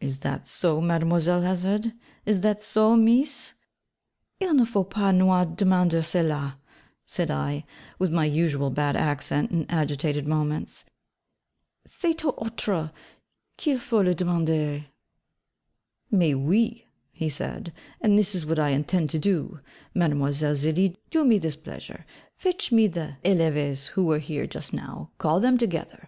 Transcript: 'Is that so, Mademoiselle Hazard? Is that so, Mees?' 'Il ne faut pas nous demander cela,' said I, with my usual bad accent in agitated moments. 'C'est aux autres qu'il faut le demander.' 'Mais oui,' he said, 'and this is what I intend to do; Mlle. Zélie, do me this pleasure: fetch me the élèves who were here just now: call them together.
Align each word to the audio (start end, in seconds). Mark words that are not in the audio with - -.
'Is 0.00 0.20
that 0.20 0.46
so, 0.48 0.80
Mademoiselle 0.80 1.42
Hazard? 1.42 1.92
Is 2.24 2.40
that 2.40 2.62
so, 2.62 2.96
Mees?' 2.96 3.52
'Il 4.40 4.54
ne 4.54 4.64
faut 4.64 4.88
pas 4.88 5.14
nous 5.14 5.26
demander 5.54 6.00
cela,' 6.00 6.58
said 7.04 7.30
I, 7.30 7.66
with 7.98 8.10
my 8.10 8.24
usual 8.24 8.70
bad 8.70 8.96
accent 8.96 9.50
in 9.50 9.66
agitated 9.70 10.26
moments. 10.26 10.86
'C'est 11.84 12.24
aux 12.24 12.32
autres 12.38 12.90
qu'il 13.58 13.76
faut 13.78 14.02
le 14.02 14.14
demander.' 14.14 14.86
'Mais 16.10 16.32
oui,' 16.34 16.86
he 17.12 17.28
said, 17.28 17.74
'and 18.00 18.18
this 18.18 18.34
is 18.34 18.46
what 18.46 18.58
I 18.58 18.70
intend 18.70 19.10
to 19.10 19.18
do; 19.18 19.60
Mlle. 19.94 20.30
Zélie, 20.30 20.96
do 21.10 21.26
me 21.26 21.36
this 21.36 21.56
pleasure: 21.56 22.06
fetch 22.38 22.72
me 22.72 22.86
the 22.86 23.16
élèves 23.22 23.88
who 23.88 24.06
were 24.06 24.18
here 24.18 24.46
just 24.46 24.72
now: 24.72 25.10
call 25.18 25.40
them 25.40 25.58
together. 25.58 26.06